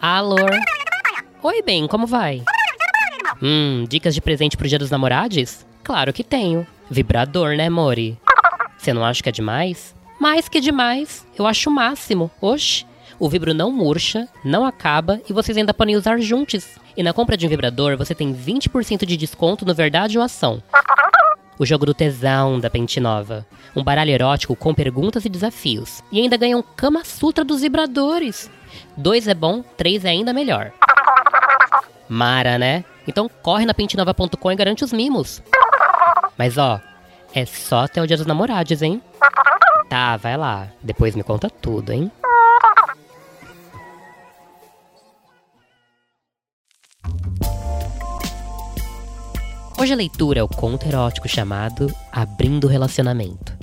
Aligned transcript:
Alô? 0.00 0.36
Oi, 1.42 1.62
bem, 1.62 1.86
como 1.86 2.06
vai? 2.06 2.42
Hum, 3.42 3.84
dicas 3.86 4.14
de 4.14 4.22
presente 4.22 4.56
pro 4.56 4.66
dia 4.66 4.78
dos 4.78 4.90
namorados? 4.90 5.66
Claro 5.84 6.10
que 6.10 6.24
tenho. 6.24 6.66
Vibrador, 6.90 7.54
né, 7.54 7.68
Mori? 7.68 8.18
Você 8.78 8.94
não 8.94 9.04
acha 9.04 9.22
que 9.22 9.28
é 9.28 9.32
demais? 9.32 9.94
Mais 10.18 10.48
que 10.48 10.58
demais. 10.58 11.26
Eu 11.38 11.46
acho 11.46 11.68
o 11.68 11.72
máximo. 11.72 12.30
Oxe. 12.40 12.86
O 13.18 13.28
vibro 13.28 13.52
não 13.52 13.70
murcha, 13.70 14.26
não 14.42 14.64
acaba 14.64 15.20
e 15.28 15.32
vocês 15.34 15.54
ainda 15.58 15.74
podem 15.74 15.94
usar 15.94 16.18
juntos. 16.18 16.78
E 16.96 17.02
na 17.02 17.12
compra 17.12 17.36
de 17.36 17.44
um 17.44 17.50
vibrador 17.50 17.94
você 17.98 18.14
tem 18.14 18.34
20% 18.34 19.04
de 19.04 19.18
desconto 19.18 19.66
no 19.66 19.74
Verdade 19.74 20.16
ou 20.16 20.24
Ação. 20.24 20.62
O 21.60 21.66
jogo 21.66 21.84
do 21.84 21.92
tesão 21.92 22.58
da 22.58 22.70
Pente 22.70 22.98
Nova. 22.98 23.46
Um 23.76 23.84
baralho 23.84 24.10
erótico 24.10 24.56
com 24.56 24.72
perguntas 24.72 25.26
e 25.26 25.28
desafios. 25.28 26.02
E 26.10 26.18
ainda 26.18 26.38
ganha 26.38 26.56
um 26.56 26.62
Kama 26.62 27.04
Sutra 27.04 27.44
dos 27.44 27.60
vibradores. 27.60 28.50
Dois 28.96 29.28
é 29.28 29.34
bom, 29.34 29.62
três 29.76 30.06
é 30.06 30.08
ainda 30.08 30.32
melhor. 30.32 30.72
Mara, 32.08 32.56
né? 32.56 32.82
Então 33.06 33.28
corre 33.42 33.66
na 33.66 33.74
pentenova.com 33.74 34.50
e 34.50 34.56
garante 34.56 34.84
os 34.84 34.90
mimos. 34.90 35.42
Mas 36.38 36.56
ó, 36.56 36.80
é 37.34 37.44
só 37.44 37.80
até 37.80 38.00
o 38.00 38.06
dia 38.06 38.16
dos 38.16 38.24
namorados, 38.24 38.80
hein? 38.80 39.02
Tá, 39.90 40.16
vai 40.16 40.38
lá. 40.38 40.68
Depois 40.82 41.14
me 41.14 41.22
conta 41.22 41.50
tudo, 41.50 41.92
hein? 41.92 42.10
Hoje 49.80 49.94
a 49.94 49.96
leitura 49.96 50.40
é 50.40 50.42
o 50.42 50.46
conto 50.46 50.86
erótico 50.86 51.26
chamado 51.26 51.90
Abrindo 52.12 52.68
Relacionamento. 52.68 53.56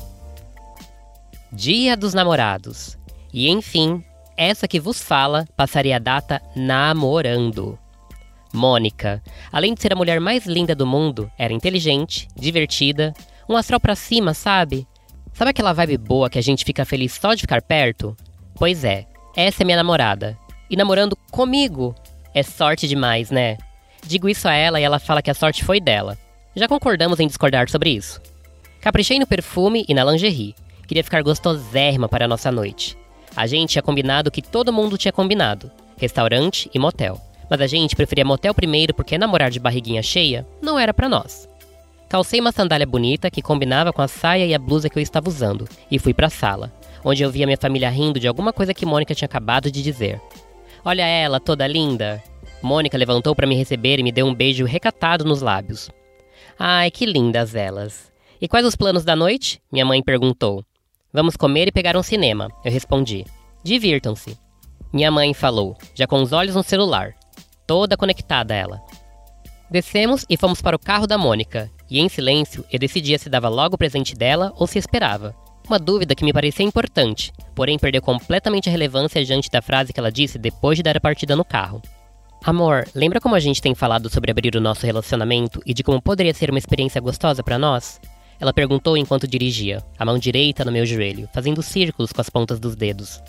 Dia 1.54 1.96
dos 1.96 2.12
Namorados. 2.16 2.98
E 3.32 3.48
enfim, 3.48 4.04
essa 4.36 4.68
que 4.68 4.80
vos 4.80 5.00
fala 5.00 5.48
passaria 5.56 5.96
a 5.96 6.00
data 6.00 6.42
namorando. 6.56 7.78
Mônica, 8.52 9.22
além 9.52 9.76
de 9.76 9.82
ser 9.84 9.94
a 9.94 9.96
mulher 9.96 10.20
mais 10.20 10.48
linda 10.48 10.74
do 10.74 10.88
mundo, 10.88 11.30
era 11.38 11.54
inteligente, 11.54 12.28
divertida, 12.36 13.14
um 13.48 13.56
astral 13.56 13.80
pra 13.80 13.96
cima, 13.96 14.34
sabe? 14.34 14.88
Sabe 15.34 15.52
aquela 15.52 15.72
vibe 15.72 16.00
boa 16.00 16.32
que 16.32 16.40
a 16.40 16.44
gente 16.44 16.66
fica 16.66 16.84
feliz 16.84 17.14
só 17.14 17.36
de 17.36 17.42
ficar 17.42 17.62
perto? 17.62 18.18
Pois 18.56 18.84
é, 18.84 19.06
essa 19.36 19.62
é 19.62 19.66
minha 19.66 19.78
namorada. 19.78 20.36
E 20.68 20.76
namorando 20.76 21.16
comigo. 21.30 21.94
É 22.34 22.42
sorte 22.42 22.88
demais, 22.88 23.30
né? 23.30 23.58
Digo 24.08 24.30
isso 24.30 24.48
a 24.48 24.54
ela 24.54 24.80
e 24.80 24.84
ela 24.84 25.00
fala 25.00 25.22
que 25.22 25.30
a 25.30 25.34
sorte 25.34 25.66
foi 25.66 25.82
dela. 25.82 26.18
Já 26.56 26.66
concordamos 26.66 27.20
em 27.20 27.28
discordar 27.28 27.70
sobre 27.70 27.90
isso. 27.90 28.22
Caprichei 28.80 29.20
no 29.20 29.28
perfume 29.28 29.86
e 29.86 29.94
na 29.94 30.06
lingerie. 30.06 30.56
Queria 30.88 31.04
ficar 31.04 31.22
gostosérrima 31.22 32.08
para 32.08 32.24
a 32.24 32.28
nossa 32.28 32.50
noite. 32.50 32.98
A 33.36 33.46
gente 33.46 33.72
tinha 33.72 33.82
combinado 33.82 34.30
o 34.30 34.32
que 34.32 34.42
todo 34.42 34.72
mundo 34.72 34.98
tinha 34.98 35.12
combinado: 35.12 35.70
restaurante 35.98 36.70
e 36.74 36.80
motel. 36.80 37.20
Mas 37.50 37.60
a 37.60 37.68
gente 37.68 37.98
preferia 37.98 38.24
motel 38.24 38.54
primeiro 38.54 38.94
porque 38.94 39.18
namorar 39.18 39.52
de 39.52 39.60
barriguinha 39.60 40.02
cheia 40.02 40.48
não 40.62 40.80
era 40.80 40.94
para 40.94 41.10
nós. 41.10 41.48
Calcei 42.08 42.40
uma 42.40 42.54
sandália 42.54 42.88
bonita 42.88 43.30
que 43.30 43.42
combinava 43.42 43.92
com 43.92 44.02
a 44.02 44.08
saia 44.08 44.46
e 44.46 44.56
a 44.56 44.60
blusa 44.60 44.90
que 44.90 44.98
eu 44.98 45.04
estava 45.04 45.28
usando 45.28 45.68
e 45.92 46.00
fui 46.00 46.14
para 46.14 46.28
a 46.28 46.30
sala, 46.30 46.72
onde 47.04 47.24
eu 47.24 47.30
via 47.30 47.46
minha 47.46 47.58
família 47.58 47.90
rindo 47.90 48.22
de 48.22 48.28
alguma 48.28 48.54
coisa 48.54 48.74
que 48.74 48.86
Mônica 48.86 49.14
tinha 49.14 49.26
acabado 49.26 49.70
de 49.70 49.84
dizer. 49.84 50.22
Olha 50.86 51.06
ela, 51.06 51.42
toda 51.42 51.68
linda! 51.68 52.24
Mônica 52.62 52.98
levantou 52.98 53.36
para 53.36 53.48
me 53.48 53.56
receber 53.56 54.00
e 54.00 54.04
me 54.04 54.12
deu 54.12 54.26
um 54.26 54.34
beijo 54.34 54.66
recatado 54.66 55.24
nos 55.24 55.42
lábios. 55.42 55.90
Ai, 56.58 56.90
que 56.90 57.06
lindas 57.06 57.56
elas. 57.56 58.12
E 58.42 58.48
quais 58.48 58.66
os 58.66 58.76
planos 58.76 59.04
da 59.04 59.16
noite? 59.16 59.62
Minha 59.72 59.86
mãe 59.86 60.02
perguntou. 60.04 60.64
Vamos 61.14 61.36
comer 61.38 61.68
e 61.68 61.72
pegar 61.72 61.96
um 61.96 62.04
cinema, 62.04 62.50
eu 62.64 62.72
respondi. 62.72 63.26
Divirtam-se. 63.64 64.38
Minha 64.92 65.12
mãe 65.12 65.34
falou, 65.34 65.76
já 65.94 66.08
com 66.08 66.22
os 66.22 66.32
olhos 66.32 66.56
no 66.56 66.64
celular. 66.64 67.14
Toda 67.66 67.98
conectada 67.98 68.54
ela. 68.54 68.82
Descemos 69.70 70.26
e 70.30 70.38
fomos 70.38 70.62
para 70.62 70.76
o 70.76 70.80
carro 70.80 71.06
da 71.06 71.18
Mônica, 71.18 71.70
e 71.90 72.00
em 72.00 72.08
silêncio 72.08 72.64
eu 72.72 72.80
decidia 72.80 73.20
se 73.20 73.30
dava 73.30 73.50
logo 73.50 73.76
o 73.76 73.78
presente 73.78 74.16
dela 74.16 74.54
ou 74.56 74.66
se 74.66 74.80
esperava. 74.80 75.36
Uma 75.68 75.78
dúvida 75.78 76.16
que 76.16 76.24
me 76.24 76.32
parecia 76.32 76.66
importante, 76.66 77.34
porém 77.54 77.78
perdeu 77.78 78.02
completamente 78.02 78.70
a 78.70 78.72
relevância 78.72 79.24
diante 79.26 79.50
da 79.50 79.62
frase 79.62 79.92
que 79.92 80.00
ela 80.00 80.12
disse 80.12 80.40
depois 80.40 80.78
de 80.78 80.84
dar 80.84 80.96
a 80.96 81.02
partida 81.02 81.36
no 81.36 81.44
carro. 81.44 81.82
Amor, 82.44 82.88
lembra 82.96 83.20
como 83.20 83.36
a 83.36 83.40
gente 83.40 83.62
tem 83.62 83.76
falado 83.76 84.10
sobre 84.10 84.32
abrir 84.32 84.56
o 84.56 84.62
nosso 84.62 84.86
relacionamento 84.86 85.62
e 85.66 85.74
de 85.74 85.84
como 85.84 86.02
poderia 86.02 86.34
ser 86.34 86.50
uma 86.50 86.60
experiência 86.60 87.02
gostosa 87.02 87.44
para 87.44 87.60
nós? 87.60 88.00
Ela 88.40 88.54
perguntou 88.54 88.96
enquanto 88.96 89.28
dirigia, 89.28 89.84
a 89.98 90.06
mão 90.06 90.18
direita 90.18 90.64
no 90.64 90.72
meu 90.72 90.86
joelho, 90.86 91.28
fazendo 91.34 91.62
círculos 91.64 92.14
com 92.14 92.22
as 92.22 92.30
pontas 92.30 92.60
dos 92.60 92.76
dedos. 92.76 93.22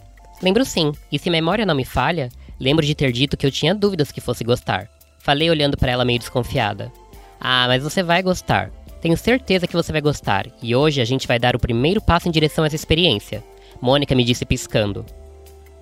Lembro 0.43 0.65
sim, 0.65 0.93
e 1.11 1.19
se 1.19 1.31
memória 1.31 1.67
não 1.67 1.75
me 1.75 1.85
falha, 1.85 2.29
lembro 2.61 2.85
de 2.85 2.95
ter 2.95 3.11
dito 3.11 3.37
que 3.37 3.47
eu 3.47 3.51
tinha 3.51 3.75
dúvidas 3.75 4.13
que 4.13 4.21
fosse 4.21 4.45
gostar. 4.45 4.89
Falei 5.19 5.51
olhando 5.51 5.77
para 5.77 5.91
ela 5.91 6.05
meio 6.05 6.19
desconfiada. 6.19 6.93
Ah, 7.41 7.67
mas 7.67 7.83
você 7.83 8.03
vai 8.03 8.23
gostar. 8.23 8.71
Tenho 9.01 9.17
certeza 9.17 9.67
que 9.67 9.75
você 9.75 9.91
vai 9.91 10.01
gostar, 10.01 10.47
e 10.63 10.77
hoje 10.77 11.01
a 11.01 11.05
gente 11.05 11.27
vai 11.27 11.39
dar 11.39 11.57
o 11.57 11.61
primeiro 11.61 12.01
passo 12.01 12.29
em 12.29 12.33
direção 12.33 12.63
a 12.65 12.67
essa 12.67 12.77
experiência. 12.77 13.43
Mônica 13.81 14.15
me 14.15 14.25
disse 14.25 14.45
piscando. 14.45 15.05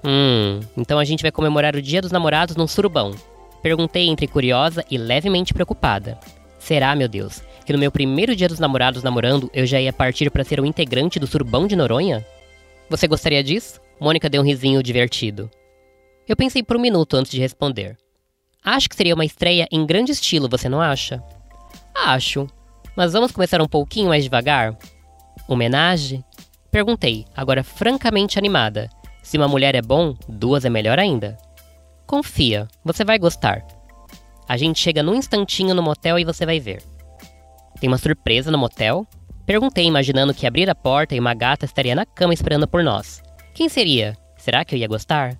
Hum, 0.04 0.60
então 0.76 0.98
a 0.98 1.04
gente 1.04 1.22
vai 1.22 1.32
comemorar 1.32 1.74
o 1.74 1.82
Dia 1.82 2.00
dos 2.00 2.12
Namorados 2.12 2.56
num 2.56 2.66
surubão. 2.66 3.14
Perguntei 3.62 4.08
entre 4.08 4.26
curiosa 4.26 4.84
e 4.90 4.96
levemente 4.96 5.52
preocupada. 5.52 6.18
Será, 6.58 6.94
meu 6.94 7.08
Deus, 7.08 7.42
que 7.64 7.72
no 7.72 7.78
meu 7.78 7.92
primeiro 7.92 8.34
dia 8.34 8.48
dos 8.48 8.58
namorados 8.58 9.02
namorando 9.02 9.50
eu 9.54 9.64
já 9.66 9.80
ia 9.80 9.92
partir 9.92 10.30
para 10.30 10.44
ser 10.44 10.60
um 10.60 10.64
integrante 10.64 11.18
do 11.18 11.26
surubão 11.26 11.66
de 11.66 11.76
Noronha? 11.76 12.24
Você 12.90 13.06
gostaria 13.06 13.42
disso? 13.42 13.80
Mônica 14.00 14.28
deu 14.28 14.42
um 14.42 14.44
risinho 14.44 14.82
divertido. 14.82 15.50
Eu 16.28 16.36
pensei 16.36 16.62
por 16.62 16.76
um 16.76 16.80
minuto 16.80 17.16
antes 17.16 17.30
de 17.30 17.40
responder. 17.40 17.96
Acho 18.64 18.88
que 18.88 18.96
seria 18.96 19.14
uma 19.14 19.24
estreia 19.24 19.68
em 19.70 19.86
grande 19.86 20.10
estilo, 20.10 20.48
você 20.48 20.68
não 20.68 20.80
acha? 20.80 21.22
Acho. 21.94 22.48
Mas 22.96 23.12
vamos 23.12 23.30
começar 23.30 23.62
um 23.62 23.68
pouquinho 23.68 24.08
mais 24.08 24.24
devagar? 24.24 24.76
Homenagem? 25.46 26.24
Perguntei, 26.70 27.24
agora 27.34 27.62
francamente 27.62 28.38
animada, 28.38 28.90
se 29.26 29.36
uma 29.36 29.48
mulher 29.48 29.74
é 29.74 29.82
bom, 29.82 30.14
duas 30.28 30.64
é 30.64 30.70
melhor 30.70 31.00
ainda. 31.00 31.36
Confia, 32.06 32.68
você 32.84 33.04
vai 33.04 33.18
gostar. 33.18 33.66
A 34.48 34.56
gente 34.56 34.78
chega 34.78 35.02
num 35.02 35.16
instantinho 35.16 35.74
no 35.74 35.82
motel 35.82 36.16
e 36.16 36.24
você 36.24 36.46
vai 36.46 36.60
ver. 36.60 36.80
Tem 37.80 37.88
uma 37.88 37.98
surpresa 37.98 38.52
no 38.52 38.56
motel? 38.56 39.04
Perguntei, 39.44 39.84
imaginando 39.84 40.32
que 40.32 40.46
abrir 40.46 40.70
a 40.70 40.76
porta 40.76 41.16
e 41.16 41.18
uma 41.18 41.34
gata 41.34 41.64
estaria 41.64 41.92
na 41.92 42.06
cama 42.06 42.32
esperando 42.32 42.68
por 42.68 42.84
nós. 42.84 43.20
Quem 43.52 43.68
seria? 43.68 44.16
Será 44.36 44.64
que 44.64 44.76
eu 44.76 44.78
ia 44.78 44.86
gostar? 44.86 45.36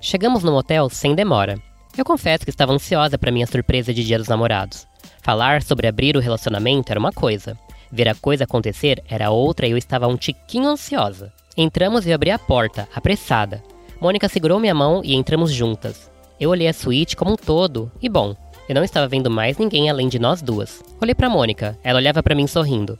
Chegamos 0.00 0.42
no 0.42 0.50
motel 0.50 0.90
sem 0.90 1.14
demora. 1.14 1.54
Eu 1.96 2.04
confesso 2.04 2.42
que 2.42 2.50
estava 2.50 2.72
ansiosa 2.72 3.16
para 3.16 3.30
minha 3.30 3.46
surpresa 3.46 3.94
de 3.94 4.02
Dia 4.02 4.18
dos 4.18 4.26
Namorados. 4.26 4.88
Falar 5.22 5.62
sobre 5.62 5.86
abrir 5.86 6.16
o 6.16 6.20
relacionamento 6.20 6.90
era 6.90 6.98
uma 6.98 7.12
coisa, 7.12 7.56
ver 7.92 8.08
a 8.08 8.14
coisa 8.16 8.42
acontecer 8.42 9.04
era 9.08 9.30
outra 9.30 9.68
e 9.68 9.70
eu 9.70 9.78
estava 9.78 10.08
um 10.08 10.16
tiquinho 10.16 10.66
ansiosa. 10.68 11.32
Entramos 11.56 12.06
e 12.06 12.12
abri 12.12 12.30
a 12.30 12.38
porta, 12.38 12.88
apressada. 12.94 13.62
Mônica 14.00 14.28
segurou 14.28 14.58
minha 14.58 14.74
mão 14.74 15.02
e 15.04 15.14
entramos 15.14 15.52
juntas. 15.52 16.10
Eu 16.40 16.50
olhei 16.50 16.66
a 16.66 16.72
suíte 16.72 17.16
como 17.16 17.32
um 17.32 17.36
todo, 17.36 17.92
e 18.02 18.08
bom, 18.08 18.34
eu 18.68 18.74
não 18.74 18.82
estava 18.82 19.06
vendo 19.06 19.30
mais 19.30 19.56
ninguém 19.56 19.88
além 19.88 20.08
de 20.08 20.18
nós 20.18 20.42
duas. 20.42 20.82
Olhei 21.00 21.14
para 21.14 21.30
Mônica, 21.30 21.78
ela 21.84 21.98
olhava 21.98 22.22
para 22.22 22.34
mim 22.34 22.46
sorrindo. 22.46 22.98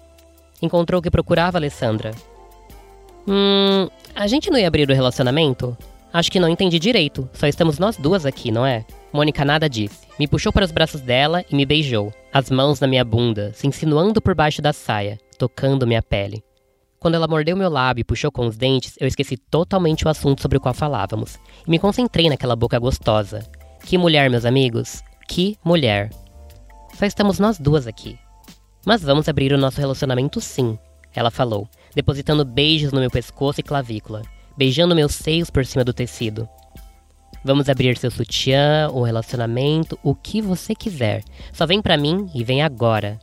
Encontrou 0.63 1.01
o 1.01 1.03
que 1.03 1.11
procurava, 1.11 1.59
Alessandra. 1.59 2.13
Hum, 3.27 3.89
a 4.15 4.27
gente 4.27 4.51
não 4.51 4.59
ia 4.59 4.69
abrir 4.69 4.89
o 4.89 4.95
relacionamento? 4.95 5.77
Acho 6.13 6.31
que 6.31 6.39
não 6.39 6.49
entendi 6.49 6.79
direito, 6.79 7.29
só 7.33 7.49
estamos 7.49 7.79
nós 7.79 7.97
duas 7.97 8.25
aqui, 8.25 8.53
não 8.53 8.65
é? 8.65 8.85
Mônica 9.13 9.45
nada 9.45 9.69
disse. 9.69 10.07
Me 10.17 10.29
puxou 10.29 10.53
para 10.53 10.65
os 10.65 10.71
braços 10.71 11.01
dela 11.01 11.45
e 11.51 11.57
me 11.57 11.67
beijou, 11.67 12.13
as 12.33 12.51
mãos 12.51 12.79
na 12.79 12.87
minha 12.87 13.05
bunda, 13.05 13.53
se 13.53 13.67
insinuando 13.67 14.23
por 14.23 14.33
baixo 14.33 14.63
da 14.63 14.73
saia, 14.73 15.19
tocando 15.37 15.87
minha 15.87 16.03
pele. 16.03 16.45
Quando 17.05 17.17
ela 17.17 17.29
mordeu 17.29 17.55
meu 17.55 17.69
lábio 17.69 18.01
e 18.01 18.05
puxou 18.05 18.33
com 18.33 18.47
os 18.47 18.57
dentes, 18.57 18.97
eu 18.99 19.07
esqueci 19.07 19.37
totalmente 19.37 20.07
o 20.07 20.09
assunto 20.09 20.41
sobre 20.41 20.57
o 20.57 20.61
qual 20.61 20.73
falávamos 20.73 21.39
e 21.67 21.71
me 21.71 21.79
concentrei 21.79 22.31
naquela 22.31 22.57
boca 22.57 22.79
gostosa. 22.79 23.47
Que 23.85 23.99
mulher, 23.99 24.31
meus 24.31 24.47
amigos! 24.47 25.03
Que 25.29 25.59
mulher! 25.63 26.09
Só 26.95 27.05
estamos 27.05 27.39
nós 27.39 27.59
duas 27.59 27.87
aqui. 27.87 28.19
Mas 28.87 29.03
vamos 29.03 29.29
abrir 29.29 29.53
o 29.53 29.59
nosso 29.59 29.79
relacionamento 29.79 30.41
sim, 30.41 30.79
ela 31.15 31.31
falou, 31.31 31.69
depositando 31.95 32.43
beijos 32.43 32.91
no 32.91 33.01
meu 33.01 33.11
pescoço 33.11 33.61
e 33.61 33.63
clavícula, 33.63 34.23
beijando 34.57 34.97
meus 34.97 35.15
seios 35.15 35.51
por 35.51 35.67
cima 35.67 35.85
do 35.85 35.93
tecido. 35.93 36.49
Vamos 37.45 37.69
abrir 37.69 37.99
seu 37.99 38.11
sutiã, 38.11 38.89
o 38.91 39.03
relacionamento, 39.03 39.99
o 40.03 40.15
que 40.15 40.41
você 40.41 40.75
quiser. 40.75 41.23
Só 41.53 41.67
vem 41.67 41.83
pra 41.83 41.99
mim 41.99 42.31
e 42.35 42.43
vem 42.43 42.63
agora. 42.63 43.21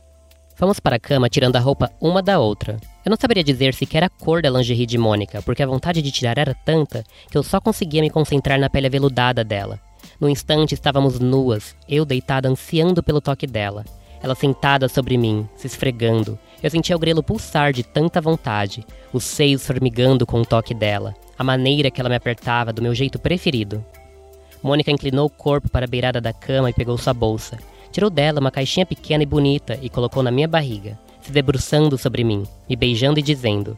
Fomos 0.56 0.78
para 0.78 0.96
a 0.96 1.00
cama 1.00 1.28
tirando 1.28 1.56
a 1.56 1.60
roupa 1.60 1.90
uma 2.00 2.22
da 2.22 2.38
outra. 2.38 2.78
Eu 3.04 3.10
não 3.10 3.16
saberia 3.16 3.42
dizer 3.42 3.74
sequer 3.74 4.04
a 4.04 4.08
cor 4.08 4.42
da 4.42 4.50
lingerie 4.50 4.86
de 4.86 4.98
Mônica, 4.98 5.42
porque 5.42 5.62
a 5.62 5.66
vontade 5.66 6.00
de 6.00 6.12
tirar 6.12 6.38
era 6.38 6.54
tanta 6.54 7.04
que 7.30 7.36
eu 7.36 7.42
só 7.42 7.60
conseguia 7.60 8.00
me 8.00 8.10
concentrar 8.10 8.58
na 8.58 8.70
pele 8.70 8.86
aveludada 8.86 9.42
dela. 9.42 9.80
No 10.20 10.28
instante 10.28 10.74
estávamos 10.74 11.18
nuas, 11.18 11.74
eu 11.88 12.04
deitada 12.04 12.48
ansiando 12.48 13.02
pelo 13.02 13.20
toque 13.20 13.46
dela. 13.46 13.84
Ela 14.22 14.36
sentada 14.36 14.88
sobre 14.88 15.18
mim, 15.18 15.48
se 15.56 15.66
esfregando. 15.66 16.38
Eu 16.62 16.70
sentia 16.70 16.94
o 16.94 16.98
grelo 16.98 17.24
pulsar 17.24 17.72
de 17.72 17.82
tanta 17.82 18.20
vontade, 18.20 18.86
os 19.12 19.24
seios 19.24 19.66
formigando 19.66 20.24
com 20.24 20.40
o 20.40 20.46
toque 20.46 20.74
dela, 20.74 21.12
a 21.36 21.42
maneira 21.42 21.90
que 21.90 22.00
ela 22.00 22.08
me 22.08 22.14
apertava 22.14 22.72
do 22.72 22.80
meu 22.80 22.94
jeito 22.94 23.18
preferido. 23.18 23.84
Mônica 24.62 24.92
inclinou 24.92 25.26
o 25.26 25.30
corpo 25.30 25.68
para 25.68 25.86
a 25.86 25.88
beirada 25.88 26.20
da 26.20 26.32
cama 26.32 26.70
e 26.70 26.72
pegou 26.72 26.96
sua 26.96 27.12
bolsa. 27.12 27.58
Tirou 27.92 28.08
dela 28.08 28.40
uma 28.40 28.50
caixinha 28.50 28.86
pequena 28.86 29.22
e 29.22 29.26
bonita 29.26 29.78
e 29.82 29.90
colocou 29.90 30.22
na 30.22 30.30
minha 30.30 30.48
barriga, 30.48 30.98
se 31.20 31.30
debruçando 31.30 31.98
sobre 31.98 32.24
mim, 32.24 32.44
me 32.68 32.74
beijando 32.74 33.20
e 33.20 33.22
dizendo: 33.22 33.76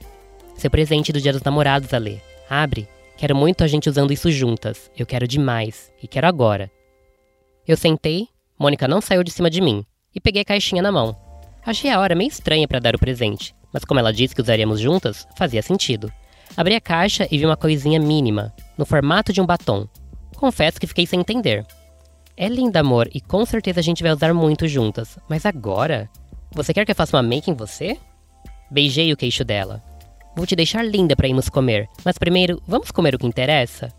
Seu 0.56 0.70
presente 0.70 1.12
do 1.12 1.20
Dia 1.20 1.32
dos 1.32 1.42
Namorados, 1.42 1.92
Alê. 1.92 2.18
Abre. 2.48 2.88
Quero 3.16 3.34
muito 3.34 3.62
a 3.62 3.66
gente 3.66 3.88
usando 3.88 4.12
isso 4.12 4.30
juntas. 4.30 4.90
Eu 4.96 5.04
quero 5.04 5.26
demais. 5.26 5.92
E 6.02 6.06
quero 6.06 6.26
agora. 6.26 6.70
Eu 7.66 7.76
sentei, 7.76 8.28
Mônica 8.58 8.86
não 8.86 9.00
saiu 9.00 9.24
de 9.24 9.30
cima 9.30 9.50
de 9.50 9.60
mim, 9.60 9.84
e 10.14 10.20
peguei 10.20 10.42
a 10.42 10.44
caixinha 10.44 10.82
na 10.82 10.92
mão. 10.92 11.16
Achei 11.66 11.90
a 11.90 11.98
hora 11.98 12.14
meio 12.14 12.28
estranha 12.28 12.68
para 12.68 12.78
dar 12.78 12.94
o 12.94 12.98
presente, 12.98 13.54
mas 13.72 13.84
como 13.84 13.98
ela 13.98 14.12
disse 14.12 14.34
que 14.34 14.40
usaríamos 14.42 14.78
juntas, 14.78 15.26
fazia 15.36 15.62
sentido. 15.62 16.12
Abri 16.56 16.74
a 16.74 16.80
caixa 16.80 17.26
e 17.30 17.38
vi 17.38 17.44
uma 17.44 17.56
coisinha 17.56 17.98
mínima, 17.98 18.54
no 18.78 18.86
formato 18.86 19.32
de 19.32 19.40
um 19.40 19.46
batom. 19.46 19.88
Confesso 20.36 20.78
que 20.78 20.86
fiquei 20.86 21.06
sem 21.06 21.20
entender. 21.20 21.66
É 22.36 22.48
linda, 22.48 22.80
amor, 22.80 23.08
e 23.14 23.20
com 23.20 23.46
certeza 23.46 23.78
a 23.78 23.82
gente 23.82 24.02
vai 24.02 24.12
usar 24.12 24.34
muito 24.34 24.66
juntas. 24.66 25.18
Mas 25.28 25.46
agora? 25.46 26.10
Você 26.52 26.74
quer 26.74 26.84
que 26.84 26.90
eu 26.90 26.96
faça 26.96 27.16
uma 27.16 27.22
make 27.22 27.50
em 27.50 27.54
você? 27.54 27.96
Beijei 28.70 29.12
o 29.12 29.16
queixo 29.16 29.44
dela. 29.44 29.82
Vou 30.36 30.46
te 30.46 30.56
deixar 30.56 30.82
linda 30.82 31.14
para 31.14 31.28
irmos 31.28 31.48
comer, 31.48 31.88
mas 32.04 32.18
primeiro, 32.18 32.60
vamos 32.66 32.90
comer 32.90 33.14
o 33.14 33.18
que 33.18 33.26
interessa? 33.26 33.92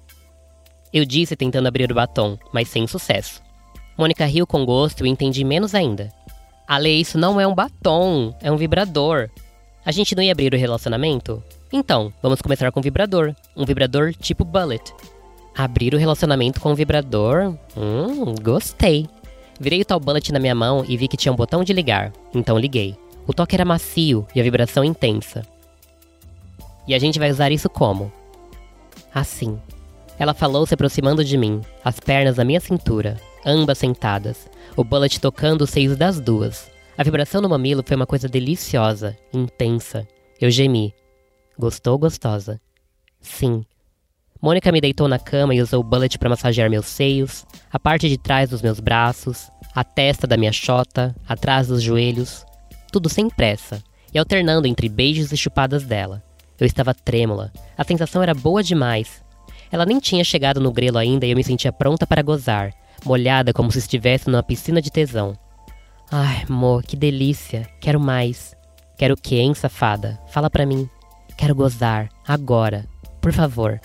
Eu 0.92 1.06
disse 1.06 1.36
tentando 1.36 1.68
abrir 1.68 1.90
o 1.90 1.96
batom, 1.96 2.38
mas 2.52 2.68
sem 2.68 2.86
sucesso. 2.88 3.42
Mônica 3.98 4.26
riu 4.26 4.46
com 4.46 4.66
gosto 4.66 5.06
e 5.06 5.10
entendi 5.10 5.46
menos 5.46 5.74
ainda. 5.74 6.12
Ale, 6.68 6.90
isso 6.90 7.18
não 7.18 7.40
é 7.40 7.48
um 7.48 7.56
batom, 7.56 8.36
é 8.42 8.52
um 8.52 8.58
vibrador. 8.58 9.30
A 9.86 9.92
gente 9.92 10.14
não 10.16 10.24
ia 10.24 10.34
abrir 10.34 10.54
o 10.54 10.58
relacionamento? 10.58 11.42
Então, 11.72 12.12
vamos 12.22 12.42
começar 12.42 12.72
com 12.72 12.80
um 12.80 12.84
vibrador. 12.84 13.34
Um 13.56 13.66
vibrador 13.66 14.14
tipo 14.14 14.44
bullet. 14.44 14.94
Abrir 15.58 15.94
o 15.94 15.98
relacionamento 15.98 16.60
com 16.60 16.72
um 16.72 16.76
vibrador? 16.76 17.56
Hum, 17.78 18.36
gostei. 18.42 19.08
Virei 19.60 19.82
o 19.82 19.86
tal 19.86 20.00
bullet 20.00 20.34
na 20.34 20.40
minha 20.40 20.54
mão 20.54 20.84
e 20.86 20.98
vi 20.98 21.08
que 21.08 21.16
tinha 21.16 21.32
um 21.32 21.36
botão 21.36 21.64
de 21.64 21.72
ligar, 21.72 22.12
então 22.34 22.60
liguei. 22.60 22.98
O 23.26 23.34
toque 23.34 23.56
era 23.56 23.64
macio 23.64 24.28
e 24.36 24.40
a 24.40 24.44
vibração 24.44 24.84
intensa. 24.84 25.44
E 26.88 26.94
a 26.94 27.00
gente 27.00 27.18
vai 27.18 27.32
usar 27.32 27.52
isso 27.52 27.70
como? 27.70 28.12
Assim. 29.14 29.58
Ela 30.20 30.34
falou 30.34 30.66
se 30.66 30.74
aproximando 30.74 31.24
de 31.24 31.38
mim, 31.38 31.62
as 31.84 32.00
pernas 32.00 32.38
na 32.38 32.44
minha 32.44 32.60
cintura, 32.60 33.20
ambas 33.46 33.78
sentadas, 33.78 34.50
o 34.76 34.84
bullet 34.84 35.20
tocando 35.20 35.62
os 35.62 35.70
seios 35.70 35.98
das 35.98 36.20
duas. 36.20 36.70
A 36.98 37.04
vibração 37.04 37.42
no 37.42 37.50
mamilo 37.50 37.84
foi 37.86 37.96
uma 37.96 38.06
coisa 38.06 38.28
deliciosa, 38.28 39.18
intensa. 39.34 40.08
Eu 40.40 40.50
gemi. 40.50 40.94
Gostou, 41.58 41.98
gostosa? 41.98 42.60
Sim, 43.20 43.66
Mônica 44.46 44.72
me 44.72 44.80
deitou 44.80 45.08
na 45.08 45.18
cama 45.18 45.56
e 45.56 45.60
usou 45.60 45.80
o 45.80 45.84
bullet 45.84 46.20
para 46.20 46.30
massagear 46.30 46.70
meus 46.70 46.86
seios, 46.86 47.48
a 47.74 47.80
parte 47.80 48.08
de 48.08 48.16
trás 48.16 48.52
dos 48.52 48.62
meus 48.62 48.80
braços, 48.80 49.50
a 49.74 49.84
testa 49.84 50.28
da 50.28 50.38
minha 50.38 50.52
chota, 50.52 51.16
atrás 51.28 51.70
dos 51.70 51.82
joelhos, 51.82 52.46
tudo 52.92 53.10
sem 53.10 53.28
pressa, 53.28 53.82
e 54.14 54.20
alternando 54.20 54.68
entre 54.68 54.88
beijos 54.88 55.32
e 55.32 55.36
chupadas 55.36 55.84
dela. 55.84 56.22
Eu 56.60 56.68
estava 56.68 56.94
trêmula, 56.94 57.52
a 57.76 57.84
sensação 57.84 58.22
era 58.22 58.36
boa 58.36 58.62
demais. 58.62 59.24
Ela 59.72 59.84
nem 59.84 59.98
tinha 59.98 60.24
chegado 60.24 60.62
no 60.62 60.72
grelo 60.72 61.00
ainda 61.00 61.26
e 61.26 61.32
eu 61.32 61.36
me 61.36 61.44
sentia 61.44 61.74
pronta 61.74 62.06
para 62.06 62.22
gozar, 62.22 62.72
molhada 63.04 63.52
como 63.52 63.72
se 63.72 63.80
estivesse 63.80 64.30
numa 64.30 64.44
piscina 64.44 64.80
de 64.80 64.92
tesão. 64.92 65.36
Ai, 66.12 66.46
amor, 66.48 66.84
que 66.84 66.96
delícia, 66.96 67.68
quero 67.82 68.00
mais. 68.00 68.56
Quero 68.96 69.16
o 69.16 69.18
quê, 69.20 69.38
hein, 69.38 69.56
safada? 69.56 70.20
Fala 70.28 70.52
pra 70.52 70.68
mim. 70.68 70.88
Quero 71.36 71.56
gozar, 71.56 72.10
agora. 72.28 72.86
Por 73.20 73.34
favor, 73.34 73.82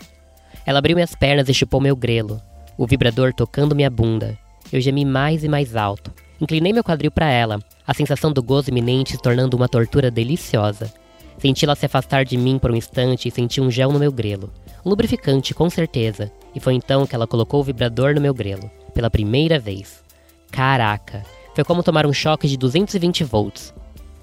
ela 0.67 0.79
abriu 0.79 0.95
minhas 0.95 1.15
pernas 1.15 1.49
e 1.49 1.55
chupou 1.55 1.81
meu 1.81 1.97
grelo, 1.97 2.41
o 2.77 2.87
vibrador 2.87 3.33
tocando 3.35 3.75
minha 3.75 3.91
bunda. 3.91 4.39
Eu 4.73 4.81
gemi 4.81 5.05
mais 5.05 5.45
e 5.45 5.49
mais 5.49 5.77
alto. 5.77 6.13
Inclinei 6.41 6.73
meu 6.73 6.83
quadril 6.83 7.11
para 7.11 7.31
ela, 7.31 7.59
a 7.87 7.93
sensação 7.93 8.33
do 8.33 8.43
gozo 8.43 8.71
iminente 8.71 9.13
se 9.13 9.23
tornando 9.23 9.57
uma 9.57 9.69
tortura 9.69 10.11
deliciosa. 10.11 10.93
Senti-la 11.39 11.75
se 11.75 11.87
afastar 11.87 12.25
de 12.25 12.37
mim 12.37 12.59
por 12.59 12.71
um 12.71 12.77
instante 12.77 13.29
e 13.29 13.31
senti 13.31 13.61
um 13.61 13.71
gel 13.71 13.93
no 13.93 13.99
meu 13.99 14.13
grelo. 14.13 14.53
Um 14.85 14.91
lubrificante, 14.91 15.55
com 15.55 15.69
certeza. 15.69 16.31
E 16.55 16.61
foi 16.61 16.75
então 16.75 17.07
que 17.07 17.15
ela 17.15 17.27
colocou 17.27 17.61
o 17.61 17.65
vibrador 17.65 18.15
no 18.15 18.21
meu 18.21 18.33
grelo. 18.33 18.71
Pela 18.95 19.11
primeira 19.11 19.59
vez. 19.59 20.03
Caraca! 20.51 21.23
Foi 21.55 21.65
como 21.65 21.83
tomar 21.83 22.07
um 22.07 22.13
choque 22.13 22.49
de 22.49 22.57
220 22.57 23.25
volts. 23.25 23.75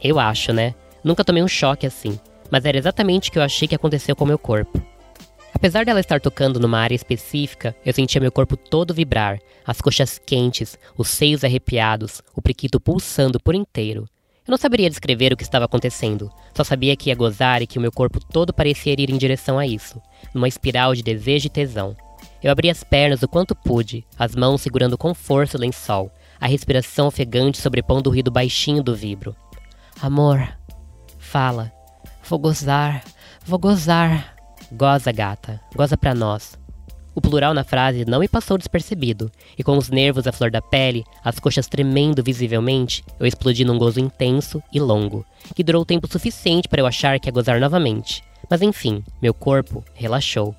Eu 0.01 0.19
acho, 0.19 0.53
né? 0.53 0.73
Nunca 1.03 1.23
tomei 1.23 1.43
um 1.43 1.47
choque 1.47 1.85
assim. 1.85 2.19
Mas 2.49 2.65
era 2.65 2.77
exatamente 2.77 3.29
o 3.29 3.31
que 3.33 3.39
eu 3.39 3.43
achei 3.43 3.67
que 3.67 3.75
aconteceu 3.75 4.15
com 4.15 4.25
meu 4.25 4.39
corpo. 4.39 4.81
Apesar 5.57 5.83
dela 5.83 5.99
estar 5.99 6.21
tocando 6.21 6.59
numa 6.59 6.77
área 6.77 6.93
específica, 6.93 7.75
eu 7.83 7.91
sentia 7.91 8.21
meu 8.21 8.31
corpo 8.31 8.55
todo 8.55 8.93
vibrar, 8.93 9.39
as 9.65 9.81
coxas 9.81 10.21
quentes, 10.23 10.77
os 10.95 11.07
seios 11.07 11.43
arrepiados, 11.43 12.21
o 12.35 12.43
priquito 12.43 12.79
pulsando 12.79 13.39
por 13.39 13.55
inteiro. 13.55 14.07
Eu 14.47 14.51
não 14.51 14.57
saberia 14.59 14.87
descrever 14.87 15.33
o 15.33 15.35
que 15.35 15.41
estava 15.41 15.65
acontecendo, 15.65 16.31
só 16.55 16.63
sabia 16.63 16.95
que 16.95 17.09
ia 17.09 17.15
gozar 17.15 17.63
e 17.63 17.65
que 17.65 17.79
o 17.79 17.81
meu 17.81 17.91
corpo 17.91 18.19
todo 18.23 18.53
parecia 18.53 18.93
ir 18.93 19.09
em 19.09 19.17
direção 19.17 19.57
a 19.57 19.65
isso, 19.65 19.99
numa 20.31 20.47
espiral 20.47 20.93
de 20.93 21.01
desejo 21.01 21.47
e 21.47 21.49
tesão. 21.49 21.97
Eu 22.43 22.51
abri 22.51 22.69
as 22.69 22.83
pernas 22.83 23.23
o 23.23 23.27
quanto 23.27 23.55
pude, 23.55 24.05
as 24.15 24.35
mãos 24.35 24.61
segurando 24.61 24.95
com 24.95 25.11
força 25.15 25.57
o 25.57 25.59
lençol, 25.59 26.11
a 26.39 26.45
respiração 26.45 27.07
ofegante 27.07 27.59
sobrepondo 27.59 28.11
o 28.11 28.13
ruído 28.13 28.29
baixinho 28.29 28.83
do 28.83 28.95
vibro. 28.95 29.35
Amor, 29.99 30.55
fala. 31.17 31.73
Vou 32.29 32.37
gozar, 32.37 33.03
vou 33.43 33.57
gozar. 33.57 34.36
Goza, 34.71 35.13
gata, 35.13 35.61
goza 35.73 35.95
pra 35.95 36.13
nós. 36.13 36.59
O 37.15 37.21
plural 37.21 37.53
na 37.53 37.63
frase 37.63 38.03
não 38.05 38.19
me 38.19 38.27
passou 38.27 38.57
despercebido, 38.57 39.31
e 39.57 39.63
com 39.63 39.77
os 39.77 39.89
nervos 39.89 40.27
à 40.27 40.31
flor 40.33 40.51
da 40.51 40.61
pele, 40.61 41.05
as 41.23 41.39
coxas 41.39 41.67
tremendo 41.67 42.21
visivelmente, 42.21 43.01
eu 43.17 43.25
explodi 43.25 43.63
num 43.63 43.77
gozo 43.77 44.01
intenso 44.01 44.61
e 44.73 44.79
longo, 44.79 45.25
que 45.55 45.63
durou 45.63 45.85
tempo 45.85 46.11
suficiente 46.11 46.67
para 46.67 46.81
eu 46.81 46.85
achar 46.85 47.17
que 47.17 47.29
ia 47.29 47.31
gozar 47.31 47.61
novamente. 47.61 48.21
Mas 48.49 48.61
enfim, 48.61 49.01
meu 49.21 49.33
corpo 49.33 49.85
relaxou. 49.93 50.53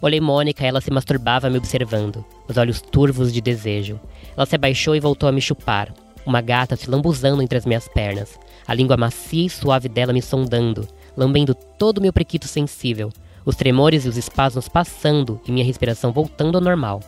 Olhei 0.00 0.22
Mônica 0.22 0.66
ela 0.66 0.80
se 0.80 0.90
masturbava 0.90 1.50
me 1.50 1.58
observando, 1.58 2.24
os 2.48 2.56
olhos 2.56 2.80
turvos 2.80 3.30
de 3.30 3.42
desejo. 3.42 4.00
Ela 4.34 4.46
se 4.46 4.56
abaixou 4.56 4.96
e 4.96 5.00
voltou 5.00 5.28
a 5.28 5.32
me 5.32 5.40
chupar, 5.42 5.92
uma 6.24 6.40
gata 6.40 6.76
se 6.76 6.90
lambuzando 6.90 7.42
entre 7.42 7.58
as 7.58 7.66
minhas 7.66 7.86
pernas, 7.88 8.38
a 8.66 8.72
língua 8.72 8.96
macia 8.96 9.44
e 9.44 9.50
suave 9.50 9.88
dela 9.88 10.14
me 10.14 10.22
sondando, 10.22 10.88
lambendo 11.14 11.54
todo 11.54 11.98
o 11.98 12.00
meu 12.00 12.12
prequito 12.12 12.48
sensível, 12.48 13.12
os 13.44 13.56
tremores 13.56 14.04
e 14.04 14.08
os 14.08 14.16
espasmos 14.16 14.68
passando 14.68 15.40
e 15.46 15.52
minha 15.52 15.64
respiração 15.64 16.12
voltando 16.12 16.56
ao 16.56 16.64
normal. 16.64 17.00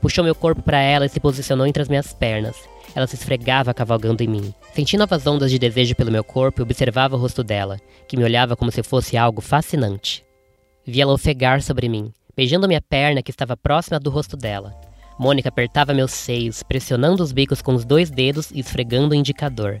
Puxou 0.00 0.24
meu 0.24 0.34
corpo 0.34 0.62
para 0.62 0.80
ela 0.80 1.06
e 1.06 1.08
se 1.08 1.20
posicionou 1.20 1.66
entre 1.66 1.82
as 1.82 1.88
minhas 1.88 2.12
pernas. 2.12 2.56
Ela 2.94 3.06
se 3.06 3.16
esfregava 3.16 3.74
cavalgando 3.74 4.22
em 4.22 4.28
mim. 4.28 4.54
Senti 4.72 4.96
novas 4.96 5.26
ondas 5.26 5.50
de 5.50 5.58
desejo 5.58 5.94
pelo 5.94 6.10
meu 6.10 6.24
corpo 6.24 6.60
e 6.60 6.62
observava 6.62 7.16
o 7.16 7.18
rosto 7.18 7.42
dela, 7.42 7.78
que 8.06 8.16
me 8.16 8.24
olhava 8.24 8.56
como 8.56 8.70
se 8.70 8.82
fosse 8.82 9.16
algo 9.16 9.40
fascinante. 9.40 10.24
Vi 10.86 11.00
ela 11.00 11.12
ofegar 11.12 11.60
sobre 11.62 11.88
mim, 11.88 12.12
beijando 12.34 12.68
minha 12.68 12.80
perna 12.80 13.22
que 13.22 13.30
estava 13.30 13.56
próxima 13.56 14.00
do 14.00 14.10
rosto 14.10 14.36
dela. 14.36 14.74
Mônica 15.18 15.48
apertava 15.48 15.92
meus 15.92 16.12
seios, 16.12 16.62
pressionando 16.62 17.22
os 17.22 17.32
bicos 17.32 17.60
com 17.60 17.74
os 17.74 17.84
dois 17.84 18.08
dedos 18.08 18.50
e 18.52 18.60
esfregando 18.60 19.12
o 19.12 19.16
indicador. 19.16 19.80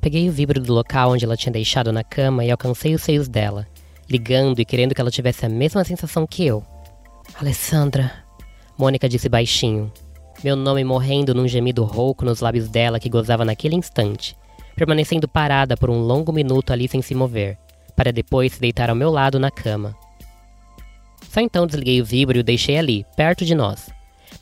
Peguei 0.00 0.28
o 0.28 0.32
vibro 0.32 0.60
do 0.60 0.74
local 0.74 1.12
onde 1.12 1.24
ela 1.24 1.36
tinha 1.36 1.52
deixado 1.52 1.92
na 1.92 2.02
cama 2.02 2.44
e 2.44 2.50
alcancei 2.50 2.92
os 2.94 3.02
seios 3.02 3.28
dela 3.28 3.66
ligando 4.12 4.60
e 4.60 4.64
querendo 4.64 4.94
que 4.94 5.00
ela 5.00 5.10
tivesse 5.10 5.46
a 5.46 5.48
mesma 5.48 5.82
sensação 5.84 6.26
que 6.26 6.46
eu. 6.46 6.62
Alessandra, 7.34 8.12
Mônica 8.76 9.08
disse 9.08 9.26
baixinho, 9.26 9.90
meu 10.44 10.54
nome 10.54 10.84
morrendo 10.84 11.34
num 11.34 11.48
gemido 11.48 11.82
rouco 11.82 12.22
nos 12.22 12.40
lábios 12.40 12.68
dela 12.68 13.00
que 13.00 13.08
gozava 13.08 13.42
naquele 13.42 13.74
instante, 13.74 14.36
permanecendo 14.76 15.26
parada 15.26 15.78
por 15.78 15.88
um 15.88 16.00
longo 16.00 16.30
minuto 16.30 16.74
ali 16.74 16.86
sem 16.86 17.00
se 17.00 17.14
mover, 17.14 17.56
para 17.96 18.12
depois 18.12 18.52
se 18.52 18.60
deitar 18.60 18.90
ao 18.90 18.96
meu 18.96 19.10
lado 19.10 19.40
na 19.40 19.50
cama. 19.50 19.96
Só 21.30 21.40
então 21.40 21.66
desliguei 21.66 22.02
o 22.02 22.04
vibro 22.04 22.36
e 22.36 22.40
o 22.40 22.44
deixei 22.44 22.76
ali, 22.76 23.06
perto 23.16 23.46
de 23.46 23.54
nós. 23.54 23.88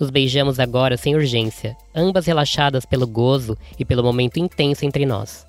Nos 0.00 0.11
beijamos 0.11 0.59
agora 0.59 0.97
sem 0.97 1.15
urgência, 1.15 1.77
ambas 1.95 2.27
relaxadas 2.27 2.85
pelo 2.85 3.07
gozo 3.07 3.57
e 3.79 3.85
pelo 3.85 4.03
momento 4.03 4.41
intenso 4.41 4.85
entre 4.85 5.07
nós. 5.07 5.47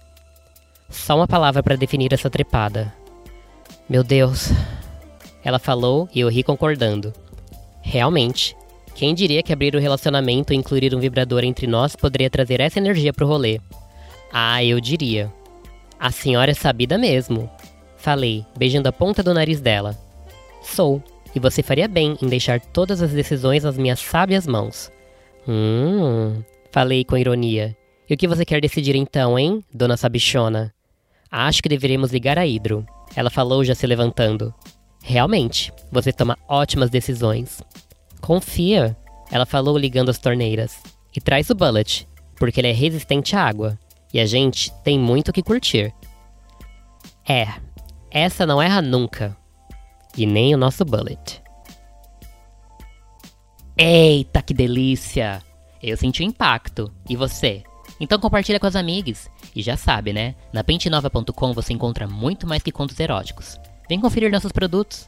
Só 0.90 1.16
uma 1.16 1.28
palavra 1.28 1.63
para 1.63 1.75
definir 1.75 2.13
essa 2.13 2.30
trepada: 2.30 2.94
meu 3.91 4.05
Deus. 4.05 4.48
Ela 5.43 5.60
falou 5.60 6.07
e 6.15 6.21
eu 6.21 6.29
ri 6.29 6.43
concordando. 6.43 7.13
Realmente. 7.81 8.55
Quem 8.95 9.13
diria 9.13 9.43
que 9.43 9.51
abrir 9.51 9.75
o 9.75 9.79
um 9.79 9.81
relacionamento 9.81 10.53
e 10.53 10.55
incluir 10.55 10.95
um 10.95 11.00
vibrador 11.00 11.43
entre 11.43 11.67
nós 11.67 11.93
poderia 11.93 12.29
trazer 12.29 12.62
essa 12.62 12.79
energia 12.79 13.12
pro 13.12 13.27
rolê? 13.27 13.60
Ah, 14.31 14.63
eu 14.63 14.79
diria. 14.79 15.29
A 16.00 16.10
senhora 16.10 16.51
é 16.51 16.53
sabida 16.53 16.98
mesmo. 16.98 17.51
Falei, 17.98 18.45
beijando 18.57 18.88
a 18.88 18.93
ponta 18.93 19.21
do 19.21 19.33
nariz 19.33 19.60
dela. 19.60 19.98
Sou, 20.62 21.03
e 21.36 21.39
você 21.39 21.62
faria 21.62 21.89
bem 21.89 22.17
em 22.21 22.29
deixar 22.29 22.62
todas 22.62 23.01
as 23.01 23.12
decisões 23.12 23.65
nas 23.65 23.77
minhas 23.77 24.00
sábias 24.00 24.48
mãos. 24.48 24.89
Hum, 25.45 26.41
falei 26.71 27.03
com 27.03 27.17
ironia. 27.17 27.75
E 28.10 28.13
o 28.13 28.17
que 28.17 28.27
você 28.27 28.45
quer 28.45 28.62
decidir 28.62 28.95
então, 28.95 29.38
hein, 29.38 29.62
dona 29.74 29.98
Sabichona? 29.98 30.74
Acho 31.29 31.62
que 31.62 31.67
deveríamos 31.67 32.13
ligar 32.13 32.39
a 32.39 32.48
Hidro. 32.48 32.86
Ela 33.15 33.30
falou 33.30 33.63
já 33.63 33.75
se 33.75 33.86
levantando. 33.86 34.53
Realmente, 35.03 35.74
você 35.91 36.13
toma 36.13 36.38
ótimas 36.48 36.89
decisões. 36.89 37.62
Confia. 38.20 38.96
Ela 39.32 39.46
falou 39.46 39.77
ligando 39.77 40.10
as 40.10 40.20
torneiras. 40.20 40.82
E 41.15 41.20
traz 41.20 41.50
o 41.50 41.56
Bullet, 41.56 42.08
porque 42.36 42.62
ele 42.62 42.70
é 42.70 42.74
resistente 42.74 43.36
à 43.36 43.44
água. 43.44 43.77
E 44.13 44.20
a 44.20 44.25
gente 44.25 44.72
tem 44.84 45.00
muito 45.00 45.30
o 45.30 45.34
que 45.34 45.41
curtir. 45.41 45.94
É, 47.27 47.48
essa 48.10 48.46
não 48.46 48.62
erra 48.62 48.82
nunca. 48.82 49.36
E 50.18 50.25
nem 50.25 50.53
o 50.53 50.58
nosso 50.58 50.84
Bullet. 50.84 51.41
Eita, 53.77 54.41
que 54.41 54.53
delícia! 54.53 55.41
Eu 55.82 55.98
senti 55.98 56.22
o 56.22 56.25
impacto. 56.25 56.91
E 57.10 57.15
você? 57.15 57.63
Então 58.01 58.20
compartilha 58.20 58.60
com 58.60 58.65
as 58.65 58.75
amigas. 58.75 59.29
E 59.55 59.62
já 59.62 59.77
sabe, 59.77 60.12
né? 60.12 60.34
Na 60.51 60.63
pentenova.com 60.63 61.53
você 61.53 61.72
encontra 61.72 62.08
muito 62.08 62.48
mais 62.48 62.63
que 62.63 62.72
contos 62.72 63.00
eróticos. 63.00 63.60
Vem 63.88 64.01
conferir 64.01 64.31
nossos 64.31 64.51
produtos. 64.51 65.08